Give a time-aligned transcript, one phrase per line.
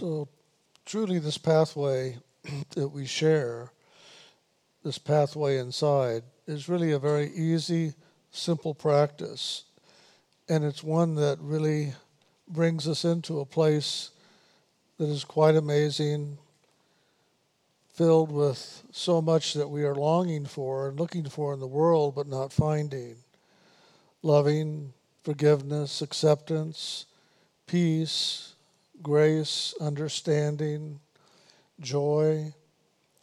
[0.00, 0.26] So,
[0.84, 2.18] truly, this pathway
[2.70, 3.70] that we share,
[4.82, 7.94] this pathway inside, is really a very easy,
[8.32, 9.62] simple practice.
[10.48, 11.92] And it's one that really
[12.48, 14.10] brings us into a place
[14.98, 16.38] that is quite amazing,
[17.92, 22.16] filled with so much that we are longing for and looking for in the world
[22.16, 23.14] but not finding
[24.22, 24.92] loving,
[25.22, 27.04] forgiveness, acceptance,
[27.66, 28.53] peace,
[29.02, 31.00] grace, understanding,
[31.80, 32.54] joy,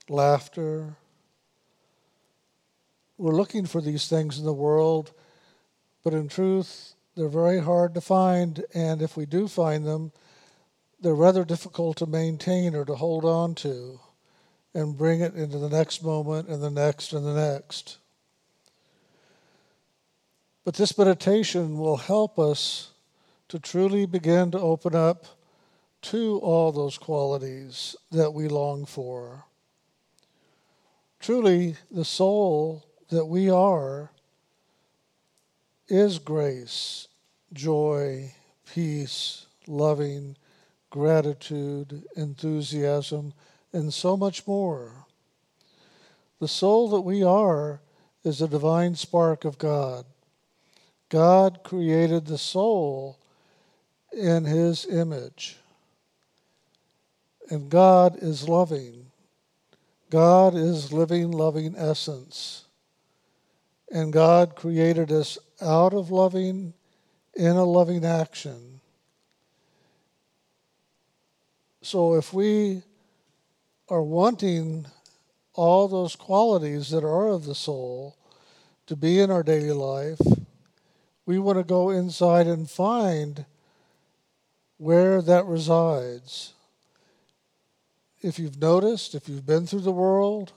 [0.09, 0.95] laughter.
[3.17, 5.11] We're looking for these things in the world,
[6.03, 10.11] but in truth, they're very hard to find, and if we do find them,
[10.99, 13.99] they're rather difficult to maintain or to hold on to
[14.73, 17.97] and bring it into the next moment and the next and the next.
[20.63, 22.91] But this meditation will help us
[23.49, 25.25] to truly begin to open up
[26.01, 29.45] to all those qualities that we long for.
[31.19, 34.11] Truly, the soul that we are
[35.87, 37.07] is grace,
[37.53, 38.33] joy,
[38.73, 40.35] peace, loving,
[40.89, 43.33] gratitude, enthusiasm,
[43.73, 45.05] and so much more.
[46.39, 47.81] The soul that we are
[48.23, 50.05] is a divine spark of God.
[51.09, 53.19] God created the soul
[54.11, 55.60] in his image.
[57.51, 59.07] And God is loving.
[60.09, 62.63] God is living, loving essence.
[63.91, 66.73] And God created us out of loving
[67.35, 68.79] in a loving action.
[71.81, 72.83] So if we
[73.89, 74.85] are wanting
[75.53, 78.15] all those qualities that are of the soul
[78.87, 80.21] to be in our daily life,
[81.25, 83.45] we want to go inside and find
[84.77, 86.53] where that resides.
[88.21, 90.53] If you've noticed, if you've been through the world,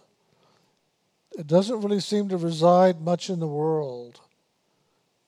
[1.38, 4.20] it doesn't really seem to reside much in the world.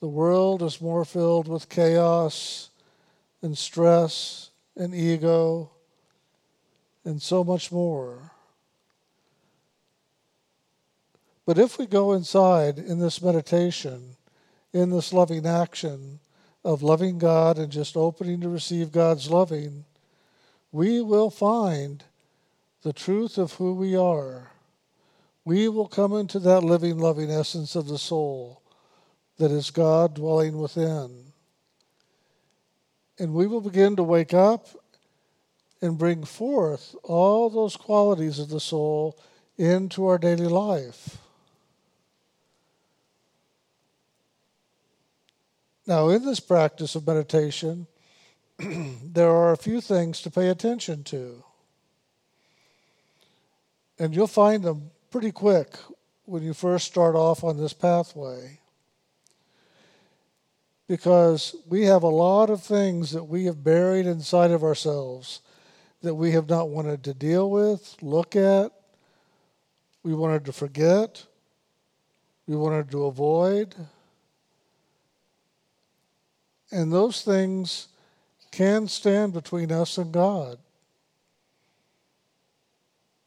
[0.00, 2.70] The world is more filled with chaos
[3.42, 5.70] and stress and ego
[7.04, 8.32] and so much more.
[11.46, 14.16] But if we go inside in this meditation,
[14.72, 16.18] in this loving action
[16.64, 19.84] of loving God and just opening to receive God's loving,
[20.72, 22.04] we will find
[22.86, 24.52] the truth of who we are.
[25.44, 28.62] We will come into that living, loving essence of the soul
[29.38, 31.32] that is God dwelling within.
[33.18, 34.68] And we will begin to wake up
[35.82, 39.18] and bring forth all those qualities of the soul
[39.58, 41.18] into our daily life.
[45.88, 47.88] Now, in this practice of meditation,
[48.60, 51.42] there are a few things to pay attention to.
[53.98, 55.74] And you'll find them pretty quick
[56.24, 58.58] when you first start off on this pathway.
[60.88, 65.40] Because we have a lot of things that we have buried inside of ourselves
[66.02, 68.70] that we have not wanted to deal with, look at,
[70.02, 71.24] we wanted to forget,
[72.46, 73.74] we wanted to avoid.
[76.70, 77.88] And those things
[78.52, 80.58] can stand between us and God.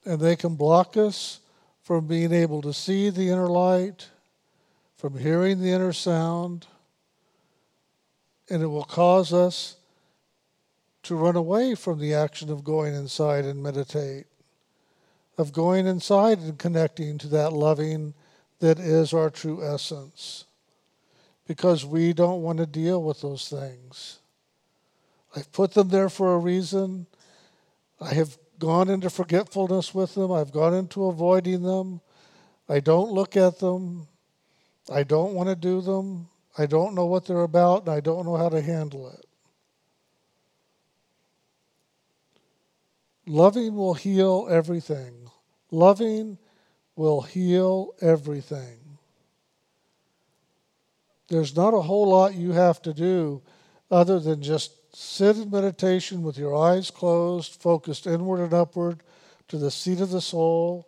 [0.09, 1.40] And they can block us
[1.84, 4.08] from being able to see the inner light,
[4.97, 6.66] from hearing the inner sound,
[8.50, 9.75] and it will cause us
[11.03, 14.25] to run away from the action of going inside and meditate,
[15.38, 18.16] of going inside and connecting to that loving
[18.58, 20.46] that is our true essence,
[21.46, 24.18] because we don't want to deal with those things.
[25.36, 27.06] I've put them there for a reason.
[28.02, 30.31] I have gone into forgetfulness with them.
[30.31, 32.02] I've gone into avoiding them.
[32.68, 34.08] I don't look at them.
[34.92, 36.28] I don't want to do them.
[36.58, 39.26] I don't know what they're about, and I don't know how to handle it.
[43.26, 45.29] Loving will heal everything.
[45.72, 46.38] Loving
[46.96, 48.79] will heal everything.
[51.28, 53.44] There's not a whole lot you have to do
[53.91, 59.03] other than just sit in meditation with your eyes closed, focused inward and upward
[59.47, 60.88] to the seat of the soul,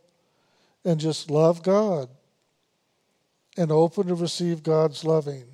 [0.84, 2.10] and just love God
[3.58, 5.46] and open to receive God's loving.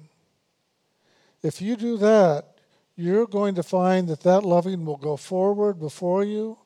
[1.43, 2.57] If you do that,
[2.95, 6.57] you're going to find that that loving will go forward before you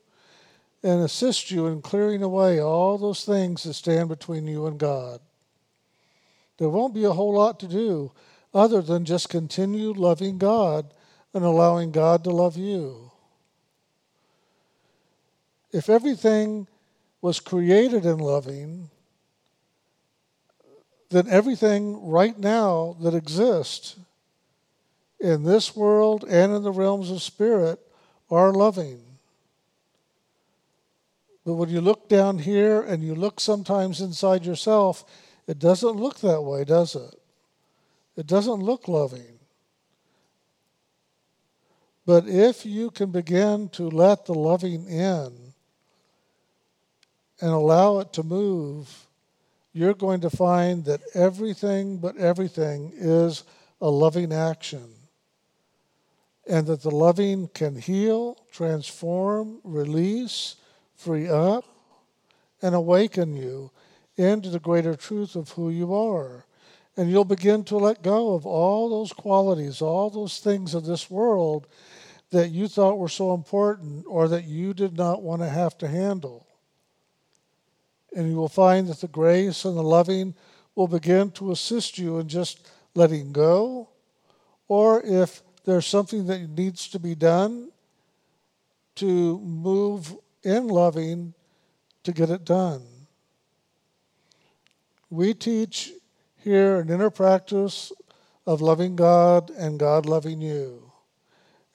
[0.84, 5.19] and assist you in clearing away all those things that stand between you and God.
[6.57, 8.12] There won't be a whole lot to do
[8.54, 10.94] other than just continue loving God
[11.33, 13.12] and allowing God to love you.
[15.72, 16.68] if everything
[17.22, 18.89] was created in loving,
[21.10, 23.95] then everything right now that exists
[25.19, 27.80] in this world and in the realms of spirit
[28.30, 29.00] are loving.
[31.45, 35.04] But when you look down here and you look sometimes inside yourself,
[35.48, 37.16] it doesn't look that way, does it?
[38.16, 39.39] It doesn't look loving.
[42.12, 45.31] But if you can begin to let the loving in
[47.40, 49.08] and allow it to move,
[49.72, 53.46] you're going to find that everything but everything is
[53.80, 54.90] a loving action.
[56.46, 60.58] And that the loving can heal, transform, release,
[60.98, 61.63] free up,
[62.62, 63.72] and awaken you
[64.18, 66.44] into the greater truth of who you are.
[66.98, 71.10] And you'll begin to let go of all those qualities, all those things of this
[71.10, 71.68] world
[72.31, 75.88] that you thought were so important or that you did not want to have to
[75.88, 76.48] handle.
[78.16, 80.33] And you will find that the grace and the loving
[80.75, 83.89] will begin to assist you in just letting go,
[84.68, 87.69] or if there's something that needs to be done,
[88.95, 91.34] to move in loving
[92.04, 92.81] to get it done.
[95.10, 95.92] We teach
[96.38, 97.92] here an inner practice
[98.45, 100.90] of loving God and God loving you.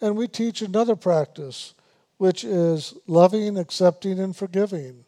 [0.01, 1.75] And we teach another practice,
[2.19, 5.05] which is loving, accepting, and forgiving,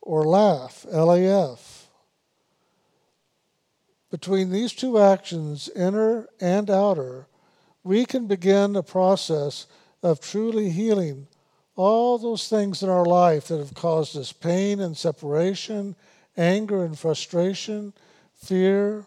[0.00, 1.88] or LAF, L A F.
[4.10, 7.26] Between these two actions, inner and outer,
[7.84, 9.66] we can begin a process
[10.02, 11.26] of truly healing
[11.76, 15.94] all those things in our life that have caused us pain and separation,
[16.36, 17.92] anger and frustration,
[18.34, 19.06] fear,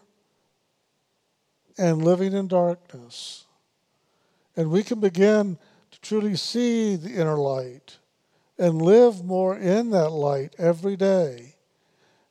[1.76, 3.44] and living in darkness.
[4.56, 5.58] And we can begin
[5.90, 7.98] to truly see the inner light
[8.58, 11.56] and live more in that light every day.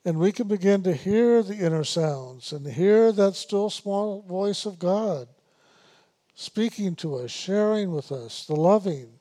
[0.05, 4.65] And we can begin to hear the inner sounds and hear that still small voice
[4.65, 5.27] of God
[6.33, 9.19] speaking to us, sharing with us the loving,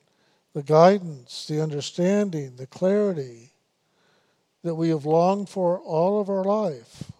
[0.53, 3.51] the guidance, the understanding, the clarity
[4.63, 7.10] that we have longed for all of our life.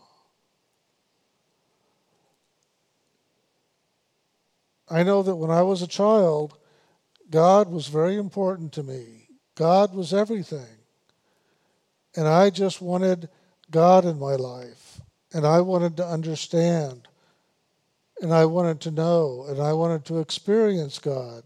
[4.92, 6.58] I know that when I was a child,
[7.30, 9.30] God was very important to me.
[9.56, 10.68] God was everything.
[12.16, 13.30] And I just wanted
[13.70, 15.00] God in my life.
[15.34, 17.08] And I wanted to understand.
[18.22, 19.46] And I wanted to know.
[19.48, 21.44] And I wanted to experience God.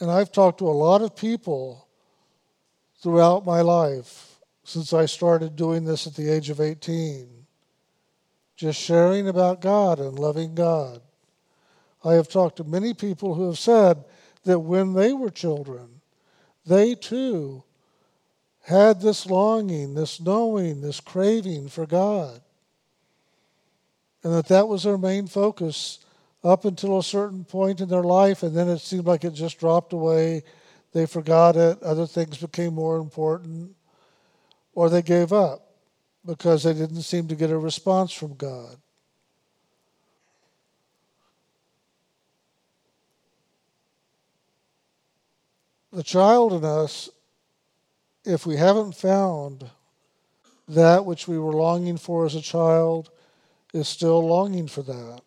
[0.00, 1.88] And I've talked to a lot of people
[3.02, 7.35] throughout my life since I started doing this at the age of 18
[8.56, 11.02] just sharing about God and loving God.
[12.02, 14.04] I have talked to many people who have said
[14.44, 16.00] that when they were children,
[16.64, 17.62] they too
[18.62, 22.40] had this longing, this knowing, this craving for God.
[24.24, 26.00] And that that was their main focus
[26.42, 29.58] up until a certain point in their life, and then it seemed like it just
[29.58, 30.42] dropped away.
[30.92, 33.74] They forgot it, other things became more important,
[34.74, 35.65] or they gave up
[36.26, 38.76] because they didn't seem to get a response from God.
[45.92, 47.08] The child in us,
[48.24, 49.70] if we haven't found
[50.68, 53.10] that which we were longing for as a child,
[53.72, 55.22] is still longing for that,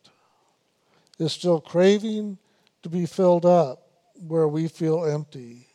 [1.18, 2.38] is still craving
[2.84, 3.88] to be filled up
[4.28, 5.69] where we feel empty.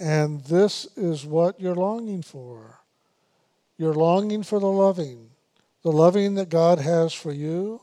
[0.00, 2.80] And this is what you're longing for.
[3.76, 5.28] You're longing for the loving,
[5.82, 7.82] the loving that God has for you,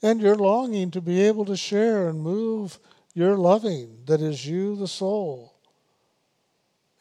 [0.00, 2.78] and you're longing to be able to share and move
[3.12, 5.54] your loving that is you, the soul,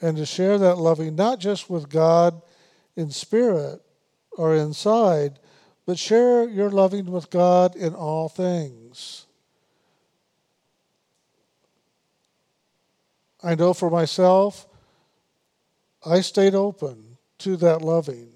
[0.02, 2.42] and to share that loving not just with God
[2.96, 3.80] in spirit
[4.32, 5.38] or inside,
[5.86, 9.26] but share your loving with God in all things.
[13.44, 14.67] I know for myself,
[16.06, 18.32] I stayed open to that loving.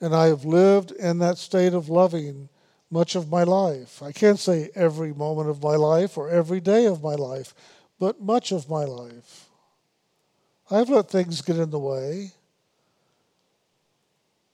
[0.00, 2.48] And I have lived in that state of loving
[2.90, 4.02] much of my life.
[4.02, 7.54] I can't say every moment of my life or every day of my life,
[7.98, 9.46] but much of my life.
[10.70, 12.32] I've let things get in the way.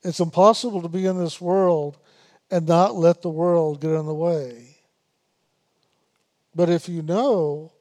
[0.02, 1.98] It's impossible to be in this world
[2.50, 4.76] and not let the world get in the way.
[6.54, 7.72] But if you know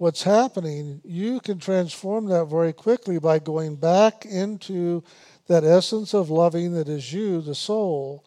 [0.00, 5.04] what's happening, you can transform that very quickly by going back into
[5.46, 8.24] that essence of loving that is you, the soul,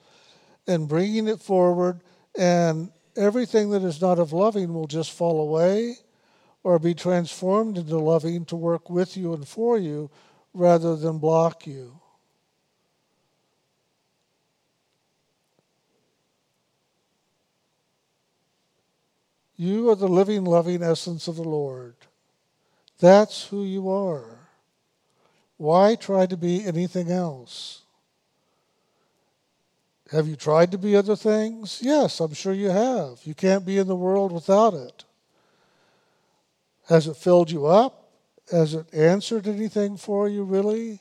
[0.67, 1.99] and bringing it forward
[2.37, 5.95] and everything that is not of loving will just fall away
[6.61, 10.11] or be transformed into loving to work with you and for you
[10.53, 11.99] rather than block you.
[19.55, 21.95] You are the living, loving essence of the Lord.
[22.99, 24.39] That's who you are.
[25.57, 27.83] Why try to be anything else?
[30.11, 31.79] Have you tried to be other things?
[31.81, 33.19] Yes, I'm sure you have.
[33.23, 35.05] You can't be in the world without it.
[36.87, 38.11] Has it filled you up?
[38.51, 40.99] Has it answered anything for you, really?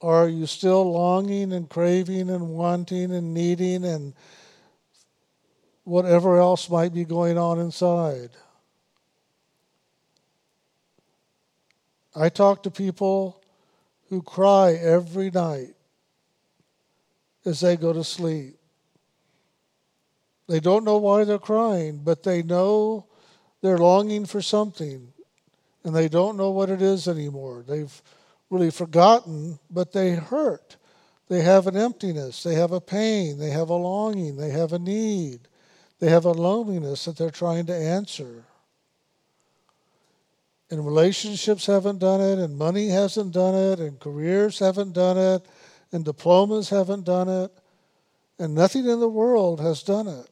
[0.00, 4.12] Are you still longing and craving and wanting and needing and
[5.84, 8.30] whatever else might be going on inside?
[12.16, 13.40] I talk to people
[14.08, 15.74] who cry every night
[17.44, 18.56] as they go to sleep.
[20.48, 23.06] They don't know why they're crying, but they know
[23.62, 25.12] they're longing for something
[25.84, 27.64] and they don't know what it is anymore.
[27.66, 28.02] They've
[28.50, 30.76] really forgotten, but they hurt.
[31.28, 34.78] They have an emptiness, they have a pain, they have a longing, they have a
[34.78, 35.40] need,
[36.04, 38.44] they have a loneliness that they're trying to answer.
[40.68, 45.46] And relationships haven't done it, and money hasn't done it, and careers haven't done it,
[45.92, 47.50] and diplomas haven't done it,
[48.38, 50.28] and nothing in the world has done it.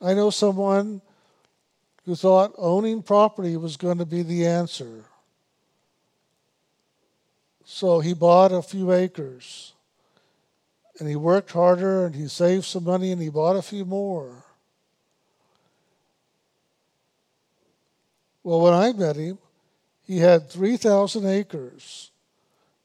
[0.00, 1.02] I know someone
[2.06, 5.04] who thought owning property was going to be the answer.
[7.66, 9.74] So he bought a few acres.
[10.98, 14.44] And he worked harder and he saved some money and he bought a few more.
[18.44, 19.38] Well, when I met him,
[20.02, 22.10] he had 3,000 acres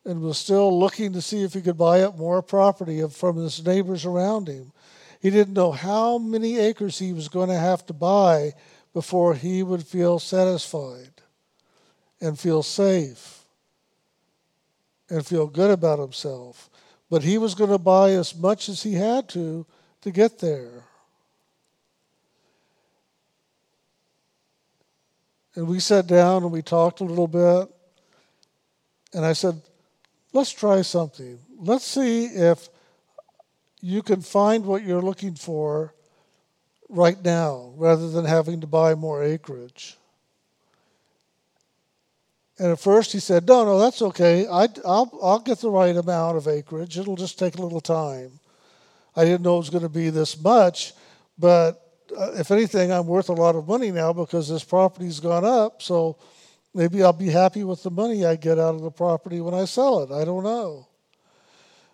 [0.06, 3.66] and was still looking to see if he could buy up more property from his
[3.66, 4.72] neighbors around him.
[5.20, 8.54] He didn't know how many acres he was going to have to buy
[8.94, 11.12] before he would feel satisfied
[12.22, 13.44] and feel safe
[15.10, 16.70] and feel good about himself.
[17.10, 19.66] But he was going to buy as much as he had to
[20.02, 20.84] to get there.
[25.56, 27.70] And we sat down and we talked a little bit.
[29.14, 29.60] And I said,
[30.32, 31.40] let's try something.
[31.58, 32.70] Let's see if
[33.82, 35.96] you can find what you're looking for
[36.90, 39.97] right now rather than having to buy more acreage.
[42.60, 44.48] And at first he said, No, no, that's okay.
[44.48, 46.98] I, will I'll get the right amount of acreage.
[46.98, 48.40] It'll just take a little time.
[49.16, 50.94] I didn't know it was going to be this much,
[51.38, 51.82] but
[52.18, 55.82] uh, if anything, I'm worth a lot of money now because this property's gone up.
[55.82, 56.18] So
[56.74, 59.66] maybe I'll be happy with the money I get out of the property when I
[59.66, 60.12] sell it.
[60.12, 60.88] I don't know.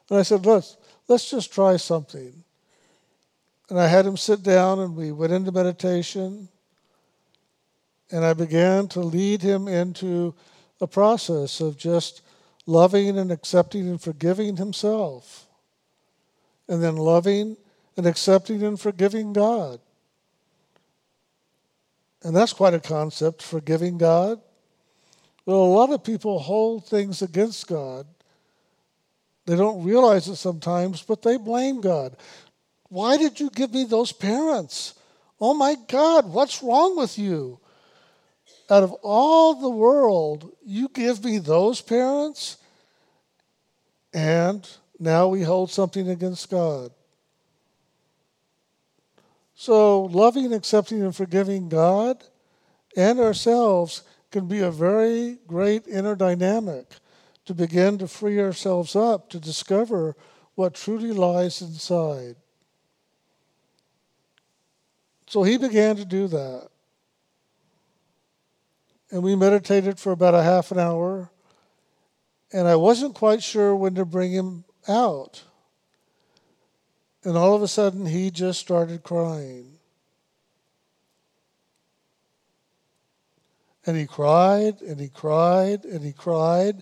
[0.09, 0.77] And I said, let's,
[1.07, 2.33] let's just try something.
[3.69, 6.49] And I had him sit down and we went into meditation.
[8.11, 10.35] And I began to lead him into
[10.83, 12.21] a process of just
[12.65, 15.47] loving and accepting and forgiving himself.
[16.67, 17.57] And then loving
[17.95, 19.79] and accepting and forgiving God.
[22.21, 24.41] And that's quite a concept, forgiving God.
[25.45, 28.05] Well, a lot of people hold things against God.
[29.45, 32.15] They don't realize it sometimes, but they blame God.
[32.89, 34.93] Why did you give me those parents?
[35.39, 37.59] Oh my God, what's wrong with you?
[38.73, 42.57] Out of all the world, you give me those parents?
[44.11, 46.89] And now we hold something against God.
[49.53, 52.23] So, loving, accepting, and forgiving God
[52.97, 54.01] and ourselves
[54.31, 56.95] can be a very great inner dynamic
[57.45, 60.15] to begin to free ourselves up to discover
[60.55, 62.37] what truly lies inside.
[65.27, 66.69] So he began to do that.
[69.13, 71.29] And we meditated for about a half an hour.
[72.51, 75.43] And I wasn't quite sure when to bring him out.
[77.23, 79.77] And all of a sudden, he just started crying.
[83.85, 86.81] And he cried, and he cried, and he cried,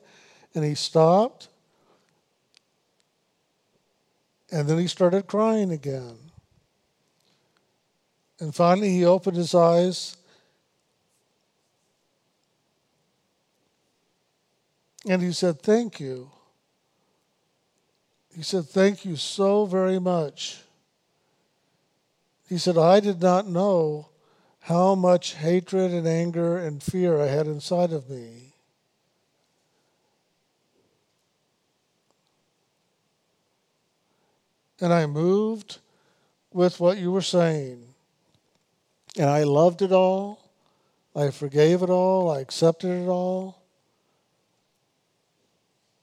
[0.56, 1.50] and he stopped.
[4.50, 6.16] And then he started crying again.
[8.40, 10.16] And finally, he opened his eyes.
[15.08, 16.32] And he said, Thank you.
[18.36, 20.62] He said, Thank you so very much.
[22.48, 24.10] He said, I did not know
[24.60, 28.54] how much hatred and anger and fear I had inside of me.
[34.80, 35.78] And I moved
[36.52, 37.84] with what you were saying.
[39.18, 40.50] And I loved it all.
[41.16, 42.32] I forgave it all.
[42.32, 43.61] I accepted it all.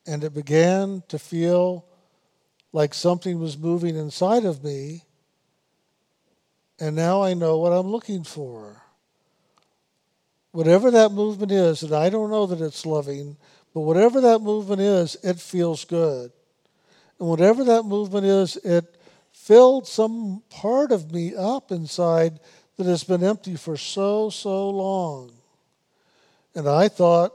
[0.09, 1.85] And it began to feel
[2.73, 5.03] like something was moving inside of me.
[6.81, 8.81] And now I know what I'm looking for.
[10.53, 13.37] Whatever that movement is, and I don't know that it's loving,
[13.75, 16.33] but whatever that movement is, it feels good.
[17.21, 18.97] And whatever that movement is, it
[19.31, 22.41] filled some part of me up inside
[22.79, 25.33] that has been empty for so, so long.
[26.55, 27.35] And I thought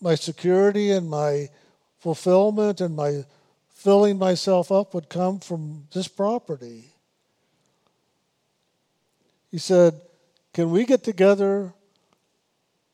[0.00, 1.48] my security and my
[1.98, 3.24] fulfillment and my
[3.74, 6.84] filling myself up would come from this property.
[9.50, 10.00] He said,
[10.52, 11.72] Can we get together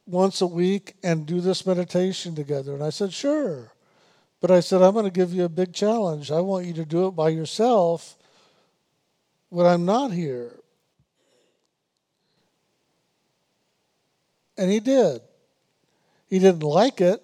[0.07, 2.75] once a week and do this meditation together?
[2.75, 3.73] And I said, Sure.
[4.41, 6.31] But I said, I'm going to give you a big challenge.
[6.31, 8.17] I want you to do it by yourself
[9.51, 10.59] when I'm not here.
[14.59, 15.21] And he did.
[16.33, 17.23] He didn't like it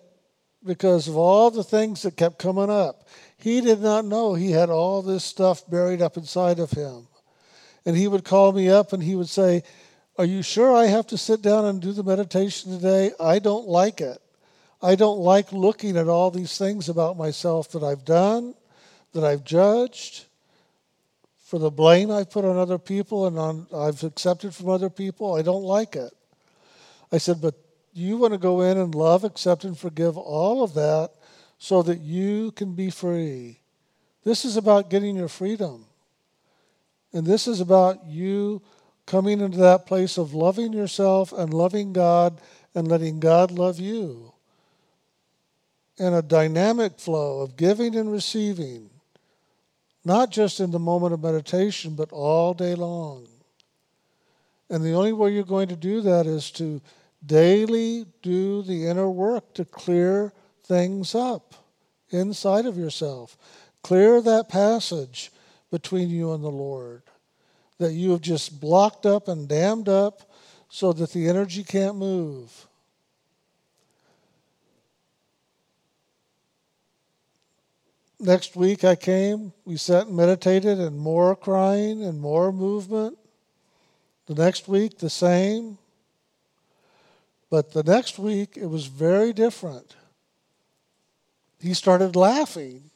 [0.62, 3.08] because of all the things that kept coming up.
[3.38, 7.08] He did not know he had all this stuff buried up inside of him.
[7.86, 9.62] And he would call me up and he would say,
[10.18, 13.12] Are you sure I have to sit down and do the meditation today?
[13.18, 14.18] I don't like it.
[14.82, 18.52] I don't like looking at all these things about myself that I've done,
[19.14, 20.26] that I've judged,
[21.46, 25.34] for the blame I've put on other people and on I've accepted from other people.
[25.34, 26.12] I don't like it.
[27.10, 27.54] I said, but
[27.98, 31.10] you want to go in and love, accept, and forgive all of that
[31.58, 33.60] so that you can be free.
[34.24, 35.86] This is about getting your freedom.
[37.12, 38.62] And this is about you
[39.06, 42.40] coming into that place of loving yourself and loving God
[42.74, 44.32] and letting God love you
[45.98, 48.90] in a dynamic flow of giving and receiving,
[50.04, 53.26] not just in the moment of meditation, but all day long.
[54.70, 56.80] And the only way you're going to do that is to
[57.24, 60.32] daily do the inner work to clear
[60.64, 61.54] things up
[62.10, 63.36] inside of yourself.
[63.82, 65.30] Clear that passage
[65.70, 67.02] between you and the Lord
[67.78, 70.30] that you have just blocked up and dammed up
[70.68, 72.68] so that the energy can't move.
[78.20, 83.18] next week I came, we sat and meditated, and more crying and more movement.
[84.26, 85.78] The next week, the same.
[87.50, 89.96] But the next week, it was very different.
[91.60, 92.90] He started laughing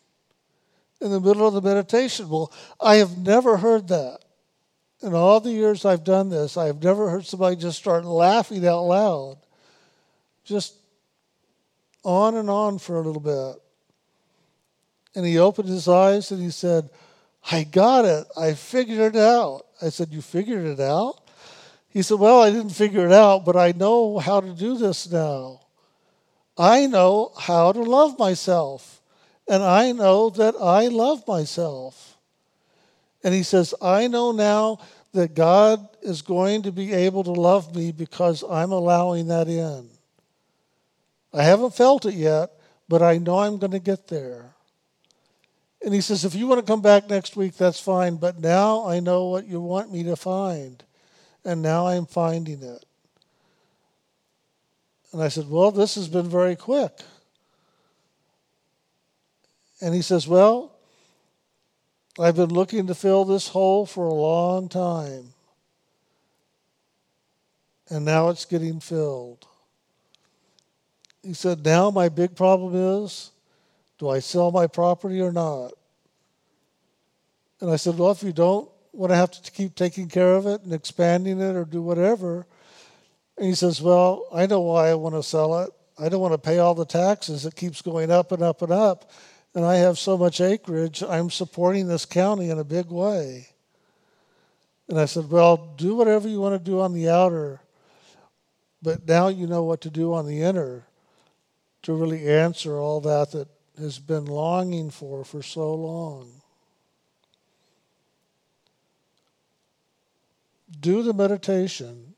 [1.01, 2.29] in the middle of the meditation.
[2.29, 4.21] Well, I have never heard that.
[5.03, 8.65] In all the years I've done this, I have never heard somebody just start laughing
[8.67, 9.39] out loud.
[10.45, 10.75] Just
[12.05, 13.61] on and on for a little bit.
[15.15, 16.89] And he opened his eyes and he said,
[17.51, 18.27] I got it.
[18.37, 19.67] I figured it out.
[19.81, 21.22] I said, You figured it out?
[21.93, 25.11] He said, Well, I didn't figure it out, but I know how to do this
[25.11, 25.61] now.
[26.57, 29.01] I know how to love myself.
[29.49, 32.17] And I know that I love myself.
[33.23, 34.79] And he says, I know now
[35.13, 39.91] that God is going to be able to love me because I'm allowing that in.
[41.35, 42.51] I haven't felt it yet,
[42.89, 44.55] but I know I'm going to get there.
[45.85, 48.17] And he says, if you want to come back next week, that's fine.
[48.17, 50.83] But now I know what you want me to find.
[51.45, 52.85] And now I'm finding it.
[55.13, 56.93] And I said, well, this has been very quick.
[59.81, 60.73] And he says, well,
[62.19, 65.35] I've been looking to fill this hole for a long time.
[67.91, 69.47] And now it's getting filled.
[71.23, 73.33] He said, now my big problem is
[73.99, 75.73] do I sell my property or not?
[77.61, 80.47] And I said, Well, if you don't want I have to keep taking care of
[80.47, 82.47] it and expanding it or do whatever.
[83.37, 85.71] And he says, Well, I know why I want to sell it.
[85.99, 87.47] I don't want to pay all the taxes.
[87.47, 89.11] It keeps going up and up and up.
[89.55, 93.49] And I have so much acreage, I'm supporting this county in a big way.
[94.89, 97.61] And I said, Well, do whatever you want to do on the outer,
[98.83, 100.87] but now you know what to do on the inner
[101.83, 106.42] to really answer all that that has been longing for for so long.
[110.81, 112.15] Do the meditation,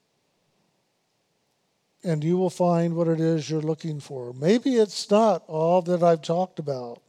[2.02, 4.32] and you will find what it is you're looking for.
[4.32, 7.00] Maybe it's not all that I've talked about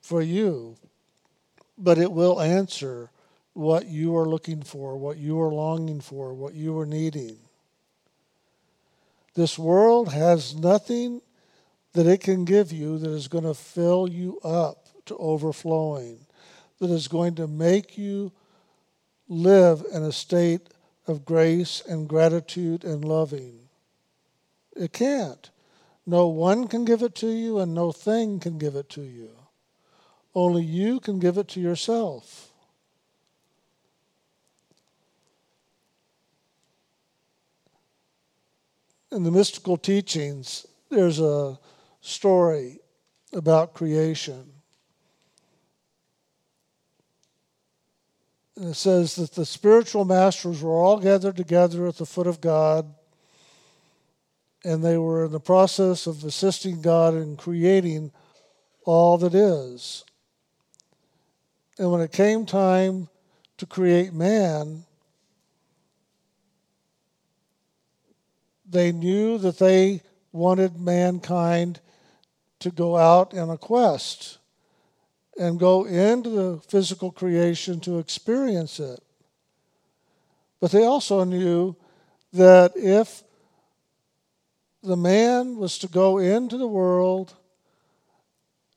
[0.00, 0.76] for you,
[1.76, 3.10] but it will answer
[3.54, 7.36] what you are looking for, what you are longing for, what you are needing.
[9.34, 11.20] This world has nothing
[11.92, 16.18] that it can give you that is going to fill you up to overflowing.
[16.78, 18.32] that is going to make you
[19.28, 20.68] live in a state
[21.06, 23.68] of grace and gratitude and loving.
[24.74, 25.50] It can't.
[26.04, 29.30] No one can give it to you, and no thing can give it to you.
[30.34, 32.52] Only you can give it to yourself.
[39.10, 41.58] In the mystical teachings, there's a
[42.00, 42.80] story
[43.32, 44.52] about creation.
[48.58, 52.94] It says that the spiritual masters were all gathered together at the foot of God,
[54.64, 58.12] and they were in the process of assisting God in creating
[58.84, 60.04] all that is.
[61.78, 63.08] And when it came time
[63.58, 64.84] to create man,
[68.68, 70.00] they knew that they
[70.32, 71.80] wanted mankind
[72.60, 74.35] to go out in a quest
[75.38, 79.00] and go into the physical creation to experience it.
[80.60, 81.76] But they also knew
[82.32, 83.22] that if
[84.82, 87.34] the man was to go into the world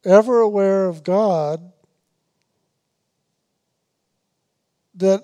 [0.03, 1.71] ever aware of God,
[4.95, 5.23] that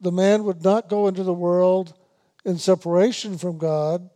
[0.00, 1.94] the man would not go into the world
[2.44, 4.08] in separation from God,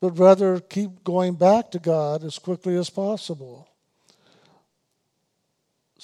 [0.00, 3.68] but rather keep going back to God as quickly as possible.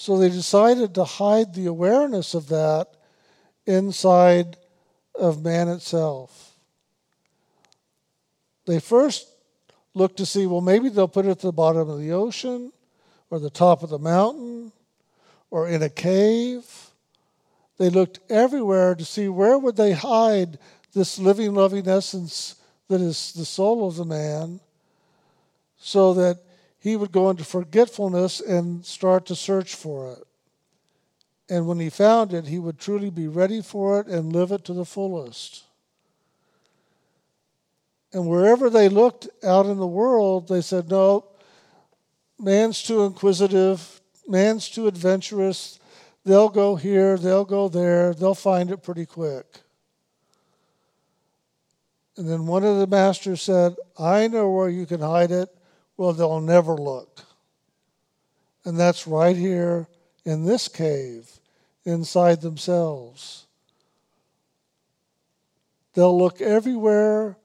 [0.01, 2.87] So they decided to hide the awareness of that
[3.67, 4.57] inside
[5.13, 6.53] of man itself.
[8.65, 9.29] They first
[9.95, 12.71] looked to see, well, maybe they'll put it at the bottom of the ocean
[13.29, 14.71] or the top of the mountain
[15.51, 16.65] or in a cave.
[17.77, 20.61] They looked everywhere to see where would they hide
[20.95, 22.55] this living, loving essence
[22.87, 24.61] that is the soul of the man
[25.77, 26.39] so that
[26.79, 30.25] he would go into forgetfulness and start to search for it.
[31.51, 34.65] And when he found it, he would truly be ready for it and live it
[34.67, 35.65] to the fullest.
[38.13, 41.27] And wherever they looked out in the world, they said, no,
[42.39, 45.79] man's too inquisitive, man's too adventurous.
[46.25, 49.61] They'll go here, they'll go there, they'll find it pretty quick.
[52.17, 55.49] And then one of the masters said, I know where you can hide it
[55.99, 57.21] well, they'll never look.
[58.65, 59.89] And that's right here
[60.25, 61.29] in this cave,
[61.85, 63.47] inside themselves.
[65.95, 67.37] They'll look everywhere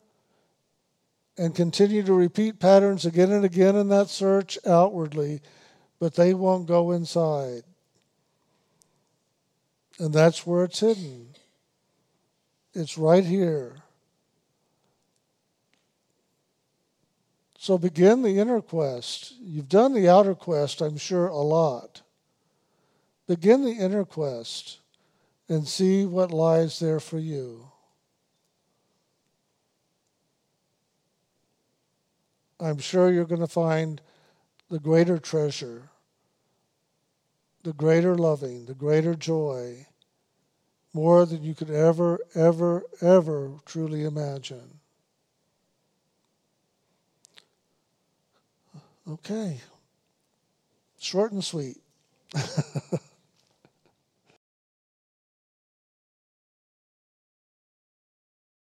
[1.38, 5.42] and continue to repeat patterns again and again in that search outwardly,
[6.00, 7.64] but they won't go inside.
[9.98, 11.30] And that's where it's hidden.
[12.76, 13.78] It's right here.
[17.64, 19.36] So begin the inner quest.
[19.40, 22.02] You've done the outer quest, I'm sure, a lot.
[23.26, 24.80] Begin the inner quest
[25.48, 27.72] and see what lies there for you.
[32.60, 34.02] I'm sure you're going to find
[34.70, 35.84] the greater treasure,
[37.64, 39.88] the greater loving, the greater joy,
[40.92, 44.82] more than you could ever, ever, ever truly imagine.
[49.10, 49.60] Okay.
[51.00, 51.78] Short and sweet.